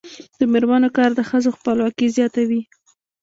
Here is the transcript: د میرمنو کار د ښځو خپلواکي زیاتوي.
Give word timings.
د 0.39 0.41
میرمنو 0.53 0.89
کار 0.97 1.09
د 1.15 1.21
ښځو 1.29 1.49
خپلواکي 1.57 2.07
زیاتوي. 2.17 2.61